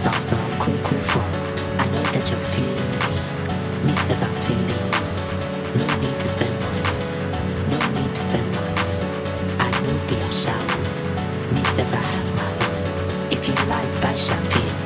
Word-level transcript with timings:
some, 0.00 0.22
some 0.22 0.50
koo, 0.58 0.72
koo 0.82 0.96
fun. 1.12 1.30
I 1.78 1.84
know 1.92 2.02
that 2.16 2.24
you're 2.30 2.46
feeling 2.56 2.92
me. 3.04 3.16
Me, 3.84 3.92
if 3.92 4.20
I'm 4.26 4.36
feeling 4.48 4.88
me. 4.92 5.00
No 5.76 5.84
need 6.00 6.16
to 6.20 6.28
spend 6.34 6.56
money. 6.64 6.84
No 7.68 7.78
need 7.96 8.12
to 8.16 8.22
spend 8.28 8.48
money. 8.56 8.86
I 9.60 9.68
know 9.84 9.96
be 10.08 10.16
a 10.16 10.30
shower. 10.32 10.80
Me, 11.52 11.60
if 11.60 11.92
I 11.92 12.04
have 12.16 12.30
my 12.40 12.52
own. 12.64 12.82
If 13.28 13.44
you 13.46 13.54
like, 13.68 13.92
buy 14.00 14.16
champagne. 14.16 14.76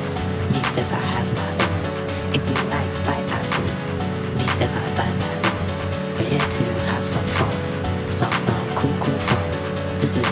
Me, 0.51 0.59
if 0.83 0.91
I 0.91 1.03
have 1.15 1.29
my 1.39 1.51
own. 1.63 1.83
If 2.35 2.43
you 2.49 2.57
like, 2.75 2.93
buy 3.07 3.19
azul. 3.39 3.71
Me, 4.35 4.43
if 4.43 4.67
I 4.67 4.85
buy 4.99 5.11
my 5.23 5.33
own. 5.47 5.67
We're 6.19 6.27
here 6.27 6.49
to 6.57 6.63
have 6.91 7.05
some 7.05 7.27
fun. 7.39 7.55
Some, 8.11 8.35
some 8.45 8.67
koo, 8.75 8.91
koo 8.99 9.15
fun. 9.29 9.47
This 10.01 10.17
is 10.17 10.27